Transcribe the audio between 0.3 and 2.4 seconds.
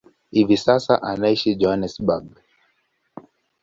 Hivi sasa anaishi Johannesburg.